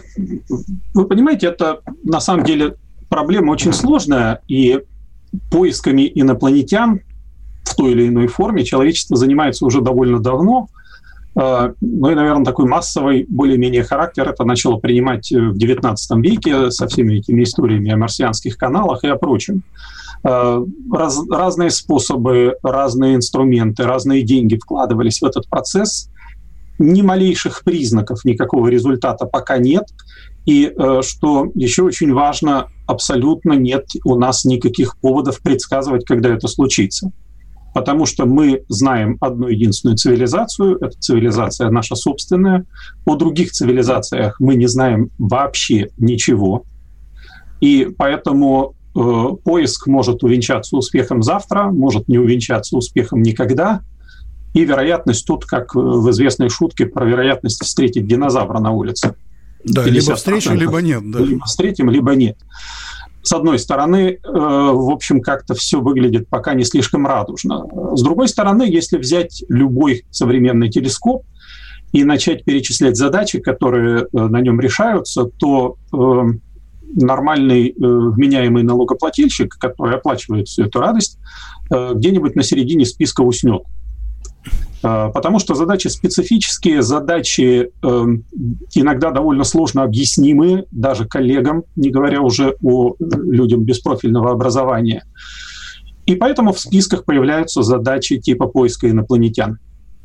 [0.94, 2.76] вы понимаете, это на самом деле
[3.08, 4.80] проблема очень сложная, и
[5.50, 7.00] поисками инопланетян
[7.78, 10.68] той или иной форме человечество занимается уже довольно давно.
[11.36, 16.88] Э, ну и, наверное, такой массовый, более-менее характер это начало принимать в XIX веке со
[16.88, 19.62] всеми этими историями о марсианских каналах и о прочем.
[20.24, 26.10] Э, раз, разные способы, разные инструменты, разные деньги вкладывались в этот процесс.
[26.80, 29.84] Ни малейших признаков никакого результата пока нет.
[30.46, 36.48] И э, что еще очень важно, абсолютно нет у нас никаких поводов предсказывать, когда это
[36.48, 37.12] случится
[37.74, 42.64] потому что мы знаем одну единственную цивилизацию, это цивилизация наша собственная.
[43.04, 46.64] О других цивилизациях мы не знаем вообще ничего.
[47.60, 53.82] И поэтому э, поиск может увенчаться успехом завтра, может не увенчаться успехом никогда.
[54.54, 59.14] И вероятность тут, как в известной шутке про вероятность встретить динозавра на улице.
[59.64, 61.02] Да, либо встречу, либо нет.
[61.10, 61.18] Да.
[61.18, 62.38] Либо встретим, либо нет
[63.28, 67.66] с одной стороны, э, в общем, как-то все выглядит пока не слишком радужно.
[67.94, 71.26] С другой стороны, если взять любой современный телескоп
[71.92, 76.22] и начать перечислять задачи, которые э, на нем решаются, то э,
[76.94, 81.18] нормальный вменяемый налогоплательщик, который оплачивает всю эту радость,
[81.70, 83.60] где-нибудь на середине списка уснет.
[84.82, 88.06] А, потому что задачи специфические, задачи э,
[88.74, 95.04] иногда довольно сложно объяснимые даже коллегам, не говоря уже о людям без профильного образования.
[96.06, 99.58] И поэтому в списках появляются задачи типа поиска инопланетян.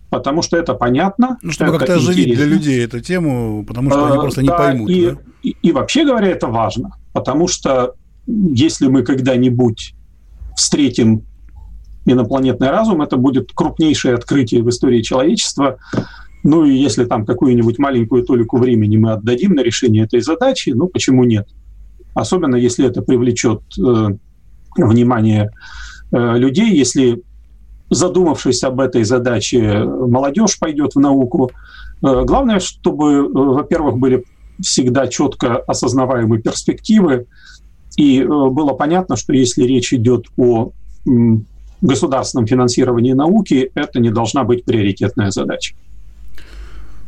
[0.10, 1.38] Потому что это понятно.
[1.42, 4.58] Ну, чтобы как-то оживить для людей эту тему, потому что они а, просто не да,
[4.58, 4.90] поймут.
[4.90, 5.18] И, да?
[5.44, 6.98] и, и вообще говоря, это важно.
[7.14, 7.94] Потому что
[8.28, 9.96] если мы когда-нибудь
[10.56, 11.24] встретим
[12.06, 15.78] инопланетный разум, это будет крупнейшее открытие в истории человечества.
[16.44, 20.88] Ну и если там какую-нибудь маленькую толику времени мы отдадим на решение этой задачи, ну
[20.88, 21.48] почему нет?
[22.14, 24.08] Особенно если это привлечет э,
[24.78, 25.52] внимание
[26.12, 27.24] э, людей, если
[27.90, 31.52] задумавшись об этой задаче, молодежь пойдет в науку.
[32.02, 34.26] Э, главное, чтобы, э, во-первых, были
[34.62, 37.28] всегда четко осознаваемые перспективы,
[37.96, 40.72] и э, было понятно, что если речь идет о
[41.86, 45.76] государственном финансировании науки это не должна быть приоритетная задача.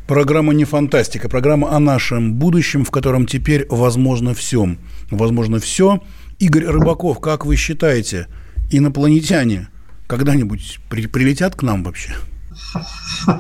[0.07, 4.75] Программа не фантастика, программа о нашем будущем, в котором теперь возможно все.
[5.09, 6.01] Возможно все.
[6.37, 8.27] Игорь Рыбаков, как вы считаете,
[8.69, 9.69] инопланетяне
[10.05, 12.13] когда-нибудь при, прилетят к нам вообще?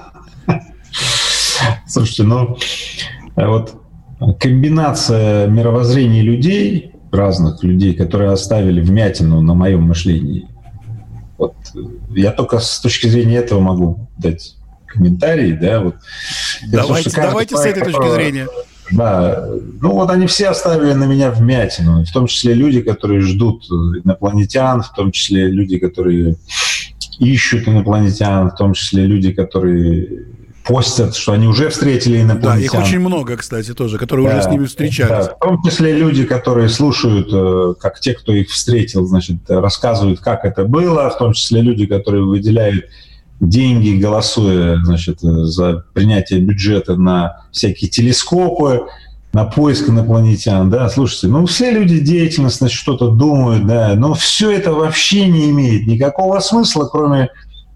[1.87, 2.57] Слушайте, ну
[3.35, 3.81] вот
[4.39, 10.47] комбинация мировоззрений людей, разных людей, которые оставили вмятину на моем мышлении,
[11.37, 11.55] вот
[12.09, 15.95] я только с точки зрения этого могу дать комментарий, да, вот.
[16.67, 18.47] Давайте, Дело, давайте с этой точки зрения.
[18.91, 19.47] Да,
[19.81, 24.83] ну вот они все оставили на меня вмятину, в том числе люди, которые ждут инопланетян,
[24.83, 26.35] в том числе люди, которые
[27.19, 30.27] ищут инопланетян, в том числе люди, которые
[30.65, 32.71] постят, что они уже встретили инопланетян.
[32.71, 35.27] Да, их очень много, кстати, тоже, которые да, уже с ними встречались.
[35.27, 40.19] Да, в том числе люди, которые слушают, э, как те, кто их встретил, значит, рассказывают,
[40.19, 42.85] как это было, в том числе люди, которые выделяют
[43.39, 48.85] деньги, голосуя, значит, за принятие бюджета на всякие телескопы,
[49.33, 54.49] на поиск инопланетян, да, слушайте, ну все люди деятельность, значит, что-то думают, да, но все
[54.49, 57.29] это вообще не имеет никакого смысла, кроме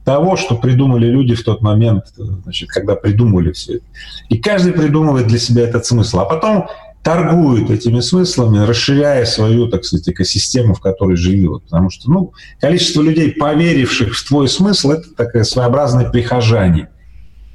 [0.09, 3.85] того, что придумали люди в тот момент, значит, когда придумали все это.
[4.29, 6.21] И каждый придумывает для себя этот смысл.
[6.21, 6.67] А потом
[7.03, 11.61] торгует этими смыслами, расширяя свою, так сказать, экосистему, в которой живет.
[11.65, 16.89] Потому что ну, количество людей, поверивших в твой смысл, это такое своеобразное прихожане.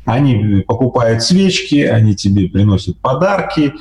[0.05, 3.73] Они покупают свечки, они тебе приносят подарки.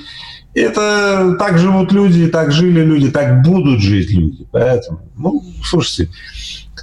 [0.56, 4.48] Это так живут люди, так жили люди, так будут жить люди.
[4.52, 6.10] Поэтому, ну, слушайте,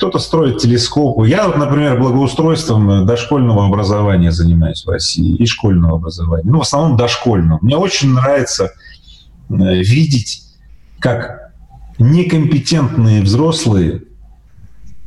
[0.00, 1.28] кто-то строит телескопы.
[1.28, 6.50] Я, вот, например, благоустройством э, дошкольного образования занимаюсь в России и школьного образования.
[6.50, 7.58] Ну, в основном дошкольного.
[7.60, 8.72] Мне очень нравится
[9.50, 10.42] э, видеть,
[10.98, 11.52] как
[11.98, 14.04] некомпетентные взрослые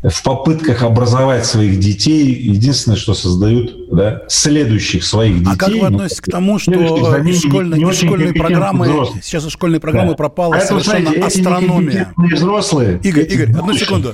[0.03, 5.53] в попытках образовать своих детей единственное, что создают да, следующих своих детей.
[5.53, 9.23] А как вы относитесь к тому, что из школьной, из школьной программы взрослых.
[9.23, 10.17] сейчас из школьной программы да.
[10.17, 12.13] пропала а совершенно это, знаете, астрономия?
[12.17, 12.99] взрослые.
[13.01, 14.13] Игорь, Игорь, одну секунду.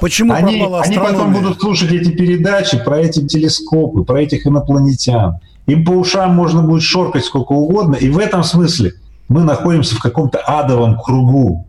[0.00, 5.40] Почему они, они потом будут слушать эти передачи про эти телескопы, про этих инопланетян.
[5.66, 7.96] Им по ушам можно будет шоркать сколько угодно.
[7.96, 8.94] И в этом смысле
[9.28, 11.66] мы находимся в каком-то адовом кругу,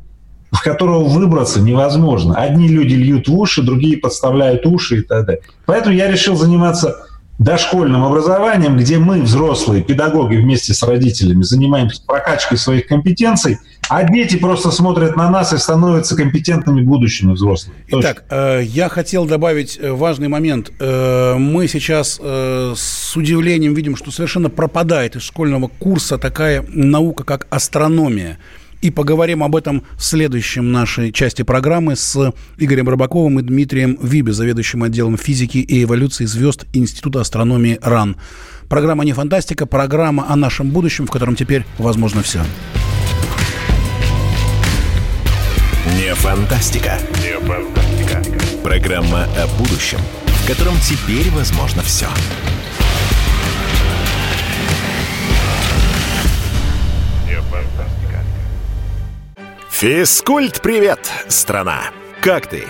[0.51, 2.36] в которого выбраться невозможно.
[2.36, 5.41] Одни люди льют в уши, другие подставляют уши и так далее.
[5.65, 6.95] Поэтому я решил заниматься
[7.39, 13.59] дошкольным образованием, где мы, взрослые педагоги, вместе с родителями занимаемся прокачкой своих компетенций,
[13.89, 17.77] а дети просто смотрят на нас и становятся компетентными будущими взрослыми.
[17.88, 20.71] Итак, э, я хотел добавить э, важный момент.
[20.79, 27.47] Э, мы сейчас с удивлением видим, что совершенно пропадает из школьного курса такая наука, как
[27.49, 28.38] астрономия.
[28.81, 34.33] И поговорим об этом в следующем нашей части программы с Игорем Рыбаковым и Дмитрием Вибе,
[34.33, 38.17] заведующим отделом физики и эволюции звезд Института астрономии РАН.
[38.69, 42.41] Программа «Не фантастика», программа о нашем будущем, в котором теперь возможно все.
[46.08, 46.97] Не фантастика.
[47.22, 48.24] Не фантастика.
[48.64, 52.08] Программа о будущем, в котором теперь возможно все.
[59.70, 61.89] Физкульт-привет, страна!
[62.22, 62.64] Как ты?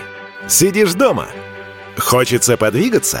[0.48, 1.28] Сидишь дома?
[1.96, 3.20] Хочется подвигаться?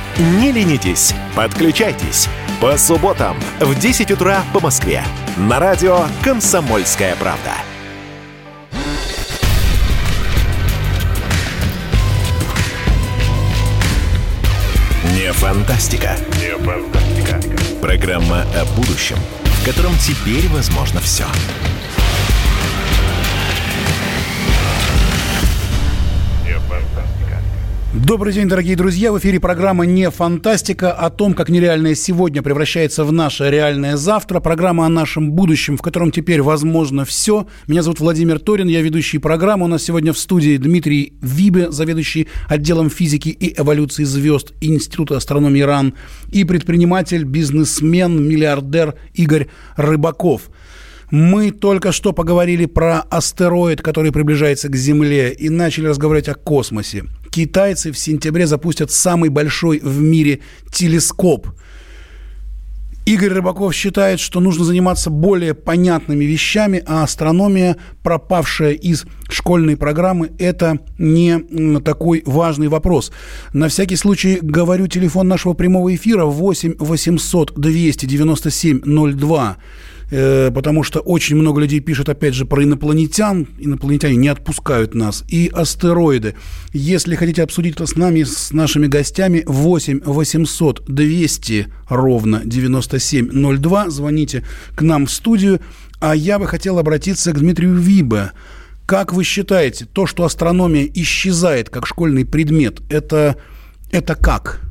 [0.19, 2.27] Не ленитесь, подключайтесь.
[2.59, 5.03] По субботам в 10 утра по Москве.
[5.37, 7.51] На радио «Комсомольская правда».
[15.15, 16.17] Не фантастика.
[16.39, 17.39] Не фантастика.
[17.81, 21.25] Программа о будущем, в котором теперь возможно все.
[21.25, 21.90] Все.
[27.93, 29.11] Добрый день, дорогие друзья.
[29.11, 34.39] В эфире программа «Не фантастика» о том, как нереальное сегодня превращается в наше реальное завтра.
[34.39, 37.47] Программа о нашем будущем, в котором теперь возможно все.
[37.67, 39.65] Меня зовут Владимир Торин, я ведущий программы.
[39.65, 45.59] У нас сегодня в студии Дмитрий Вибе, заведующий отделом физики и эволюции звезд Института астрономии
[45.59, 45.93] РАН,
[46.31, 50.43] и предприниматель, бизнесмен, миллиардер Игорь Рыбаков–
[51.11, 57.03] мы только что поговорили про астероид, который приближается к Земле, и начали разговаривать о космосе.
[57.31, 61.47] Китайцы в сентябре запустят самый большой в мире телескоп.
[63.05, 70.31] Игорь Рыбаков считает, что нужно заниматься более понятными вещами, а астрономия, пропавшая из школьной программы,
[70.37, 73.11] это не такой важный вопрос.
[73.53, 78.81] На всякий случай говорю телефон нашего прямого эфира 8 800 297
[79.15, 79.57] 02.
[80.11, 83.47] Э, потому что очень много людей пишут, опять же, про инопланетян.
[83.57, 85.23] Инопланетяне не отпускают нас.
[85.29, 86.35] И астероиды.
[86.73, 93.89] Если хотите обсудить это с нами, с нашими гостями, 8 800 200 ровно 9702.
[93.89, 94.43] Звоните
[94.75, 95.61] к нам в студию.
[96.01, 98.31] А я бы хотел обратиться к Дмитрию Вибе.
[98.85, 103.37] Как вы считаете, то, что астрономия исчезает как школьный предмет, это,
[103.91, 104.70] это как?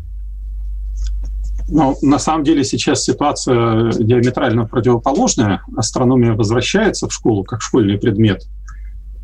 [1.71, 5.63] Ну, на самом деле сейчас ситуация диаметрально противоположная.
[5.77, 8.43] Астрономия возвращается в школу как школьный предмет.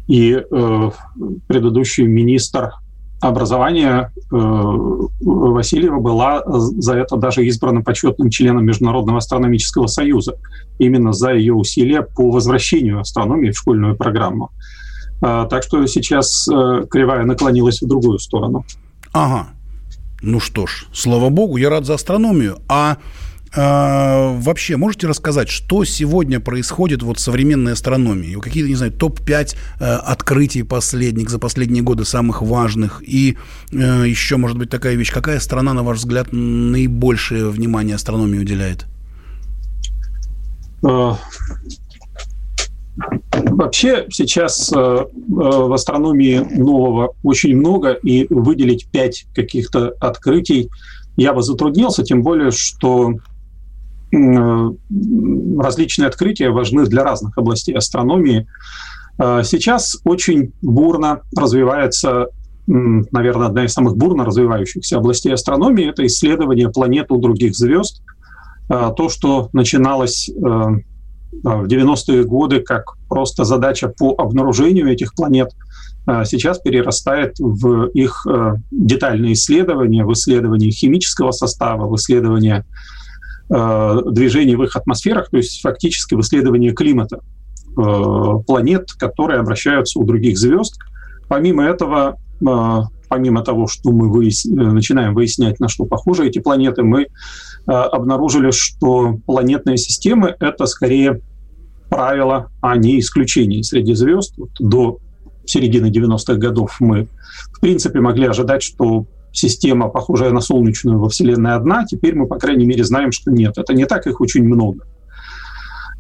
[0.07, 0.91] И э,
[1.49, 2.73] предыдущий министр
[3.21, 10.37] образования э, Васильева была за это даже избрана почетным членом Международного астрономического союза.
[10.79, 14.51] Именно за ее усилия по возвращению астрономии в школьную программу.
[15.21, 18.65] Э, так что сейчас э, кривая наклонилась в другую сторону.
[19.13, 19.49] Ага.
[20.27, 22.59] Ну что ж, слава богу, я рад за астрономию.
[22.69, 22.97] А
[23.55, 28.35] э, вообще, можете рассказать, что сегодня происходит вот в современной астрономии?
[28.41, 33.05] Какие-то, не знаю, топ-5 э, открытий последних, за последние годы самых важных?
[33.07, 33.37] И
[33.71, 35.13] э, еще, может быть, такая вещь.
[35.13, 38.87] Какая страна, на ваш взгляд, наибольшее внимание астрономии уделяет?
[43.45, 50.71] Вообще сейчас э, э, в астрономии нового очень много, и выделить пять каких-то открытий
[51.17, 53.15] я бы затруднился, тем более, что
[54.13, 54.71] э,
[55.59, 58.47] различные открытия важны для разных областей астрономии.
[59.19, 62.27] Сейчас очень бурно развивается,
[62.67, 68.03] наверное, одна из самых бурно развивающихся областей астрономии– это исследование планет у других звезд.
[68.69, 70.31] То, что начиналось
[71.43, 75.51] в 90-е годы как просто задача по обнаружению этих планет
[76.07, 82.65] а, сейчас перерастает в их э, детальные исследования, в исследование химического состава, в исследование
[83.51, 87.83] э, движений в их атмосферах, то есть фактически в исследовании климата э,
[88.47, 90.79] планет, которые обращаются у других звезд.
[91.29, 92.19] Помимо этого,
[93.09, 94.45] помимо того, что мы выяс...
[94.45, 97.09] начинаем выяснять, на что похожи эти планеты, мы
[97.67, 101.21] обнаружили, что планетные системы— это скорее
[101.89, 104.35] правило, а не исключение среди звезд.
[104.37, 104.99] Вот до
[105.45, 107.09] середины 90-х годов мы,
[107.53, 111.85] в принципе, могли ожидать, что система, похожая на солнечную во Вселенной, одна.
[111.85, 113.59] Теперь мы, по крайней мере, знаем, что нет.
[113.59, 114.87] Это не так, их очень много.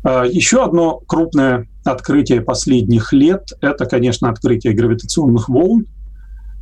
[0.02, 5.86] А, еще одно крупное открытие последних лет– это, конечно, открытие гравитационных волн.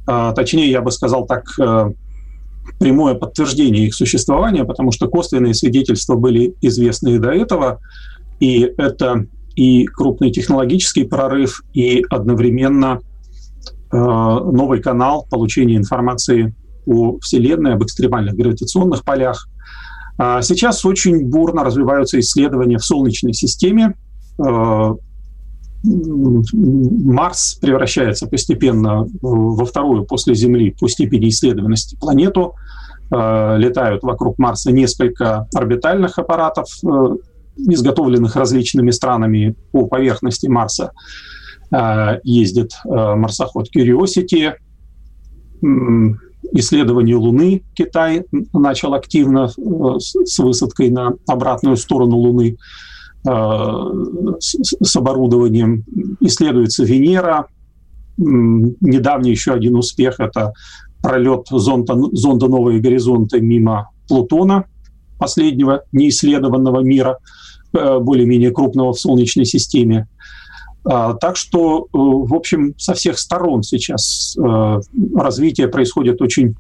[0.07, 1.93] А, точнее, я бы сказал так, э,
[2.79, 7.81] прямое подтверждение их существования, потому что косвенные свидетельства были известны и до этого.
[8.41, 13.01] И это и крупный технологический прорыв, и одновременно
[13.93, 16.55] э, новый канал получения информации
[16.87, 19.49] о Вселенной, об экстремальных гравитационных полях.
[20.19, 23.95] А сейчас очень бурно развиваются исследования в Солнечной системе.
[24.39, 24.95] Э,
[25.85, 32.55] Марс превращается постепенно во вторую после Земли по степени исследованности планету.
[33.11, 37.17] Э, летают вокруг Марса несколько орбитальных аппаратов, э,
[37.57, 40.93] изготовленных различными странами по поверхности Марса.
[42.23, 44.53] Ездит марсоход Curiosity,
[46.53, 52.57] исследованию Луны Китай начал активно э, с высадкой на обратную сторону Луны э,
[53.25, 55.85] с оборудованием.
[56.21, 57.47] Исследуется Венера.
[58.17, 60.53] Недавний еще один успех– это
[61.03, 64.65] пролет зонда, зонда «Новые горизонты» мимо Плутона,
[65.19, 67.19] последнего неисследованного мира,
[67.73, 70.09] э, более-менее крупного в Солнечной системе.
[70.85, 74.81] А, так что, э, в общем, со всех сторон сейчас э,
[75.17, 76.57] развитие происходит очень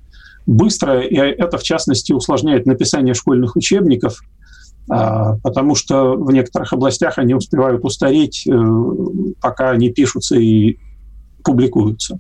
[0.46, 4.20] быстро, и это, в частности, усложняет написание школьных учебников,
[4.87, 8.53] потому что в некоторых областях они успевают устареть, э,
[9.41, 10.78] пока они пишутся и
[11.43, 12.18] публикуются.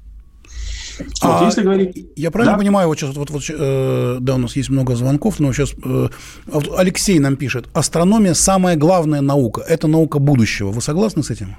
[0.98, 2.06] Вот, а, если говорить...
[2.16, 2.58] Я правильно да?
[2.58, 6.08] понимаю, вот сейчас вот, вот, э, да, у нас есть много звонков, но сейчас э,
[6.76, 10.70] Алексей нам пишет, астрономия самая главная наука, это наука будущего.
[10.70, 11.56] Вы согласны с этим?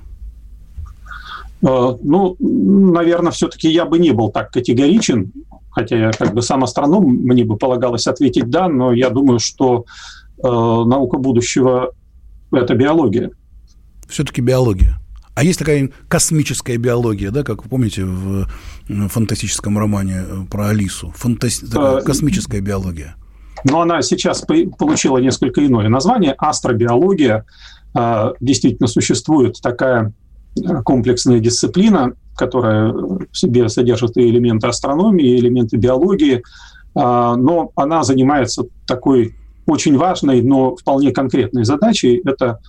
[1.61, 5.31] Э, ну, наверное, все-таки я бы не был так категоричен,
[5.71, 9.85] хотя я как бы сам астроном, мне бы полагалось ответить «да», но я думаю, что
[10.41, 11.93] наука будущего–
[12.51, 13.31] это биология.
[14.07, 14.99] Все-таки биология.
[15.33, 18.47] А есть такая космическая биология, да, как вы помните в
[19.09, 21.11] фантастическом романе э, про Алису?
[21.15, 21.69] Фантаст...
[21.69, 23.15] Такая космическая биология.
[23.63, 24.45] Но она сейчас
[24.77, 27.45] получила несколько иное название– астробиология.
[28.39, 30.13] Действительно существует такая
[30.83, 36.43] комплексная дисциплина, которая в себе содержит и элементы астрономии, и элементы биологии,
[36.93, 39.35] но она занимается такой
[39.65, 42.21] очень важной, но вполне конкретной задачей.
[42.25, 42.59] Это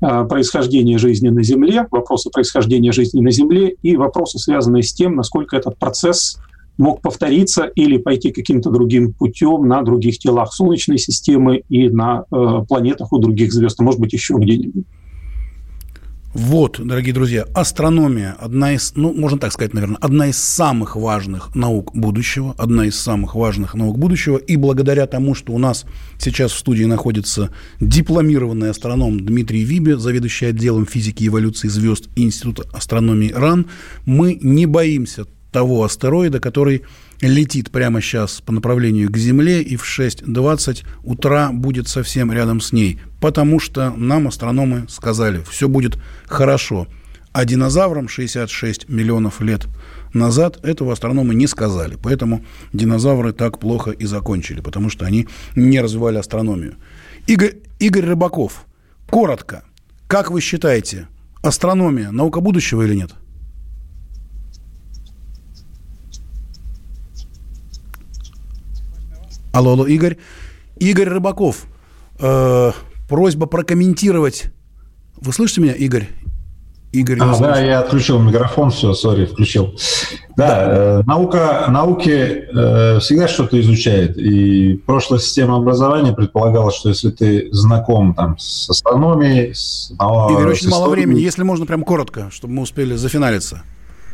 [0.00, 5.14] а, происхождение жизни на Земле, вопросы происхождения жизни на Земле и вопросы, связанные с тем,
[5.14, 6.38] насколько этот процесс
[6.78, 12.64] мог повториться или пойти каким-то другим путем на других телах Солнечной системы и на э,
[12.66, 14.86] планетах у других звезд, а может быть еще где-нибудь.
[16.32, 21.56] Вот, дорогие друзья, астрономия одна из, ну, можно так сказать, наверное, одна из самых важных
[21.56, 25.86] наук будущего, одна из самых важных наук будущего, и благодаря тому, что у нас
[26.20, 27.50] сейчас в студии находится
[27.80, 33.66] дипломированный астроном Дмитрий Вибе, заведующий отделом физики и эволюции звезд Института астрономии РАН,
[34.06, 36.82] мы не боимся того астероида, который
[37.20, 42.72] летит прямо сейчас по направлению к Земле и в 6.20 утра будет совсем рядом с
[42.72, 46.86] ней, потому что нам астрономы сказали, все будет хорошо.
[47.32, 49.66] А динозаврам 66 миллионов лет
[50.12, 51.96] назад этого астрономы не сказали.
[52.02, 56.74] Поэтому динозавры так плохо и закончили, потому что они не развивали астрономию.
[57.28, 58.64] Игорь, Игорь Рыбаков,
[59.08, 59.62] коротко,
[60.08, 61.06] как вы считаете,
[61.40, 63.10] астрономия– наука будущего или нет?–
[69.52, 70.16] Алло, алло, Игорь.
[70.78, 71.66] Игорь Рыбаков.
[72.20, 72.72] Э,
[73.08, 74.44] просьба прокомментировать.
[75.20, 76.08] Вы слышите меня, Игорь?
[76.92, 79.76] Игорь а, да, я отключил микрофон, все, сори, включил.
[80.36, 80.66] Да, да.
[80.66, 84.16] Э, наука, науки э, всегда что-то изучает.
[84.16, 89.54] И прошлая система образования предполагала, что если ты знаком там, с астрономией...
[89.54, 91.20] С, Игорь, очень историей, мало времени.
[91.20, 93.62] Если можно, прям коротко, чтобы мы успели зафиналиться.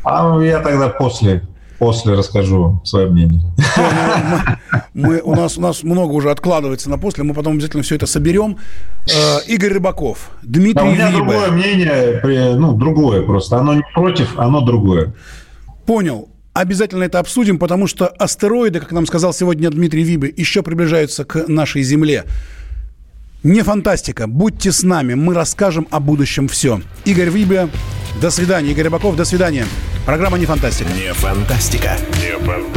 [0.03, 1.43] А я тогда после
[1.79, 3.41] После расскажу свое мнение.
[4.97, 8.07] Мы, у, нас, у нас много уже откладывается на после, мы потом обязательно все это
[8.07, 8.57] соберем.
[9.05, 11.17] Э, Игорь Рыбаков, Дмитрий да, У меня Вибе.
[11.17, 13.57] другое мнение, ну, другое просто.
[13.57, 15.13] Оно не против, оно другое.
[15.85, 16.29] Понял.
[16.53, 21.47] Обязательно это обсудим, потому что астероиды, как нам сказал сегодня Дмитрий Вибе, еще приближаются к
[21.47, 22.23] нашей Земле.
[23.43, 24.25] Не фантастика.
[24.25, 25.13] Будьте с нами.
[25.13, 26.81] Мы расскажем о будущем все.
[27.05, 27.69] Игорь Вибля.
[28.19, 28.71] До свидания.
[28.71, 29.15] Игорь Рыбаков.
[29.15, 29.65] До свидания.
[30.07, 30.89] Программа «Не фантастика».
[30.93, 31.97] Не фантастика.
[32.19, 32.76] Не фантастика.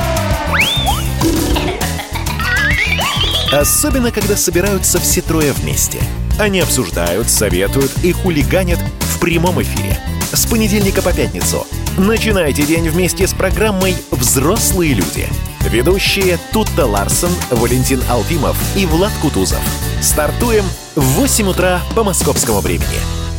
[3.51, 5.99] Особенно, когда собираются все трое вместе.
[6.39, 9.97] Они обсуждают, советуют и хулиганят в прямом эфире.
[10.31, 11.67] С понедельника по пятницу.
[11.97, 15.27] Начинайте день вместе с программой «Взрослые люди».
[15.69, 19.61] Ведущие Тутта Ларсон, Валентин Алфимов и Влад Кутузов.
[20.01, 23.30] Стартуем в 8 утра по московскому времени.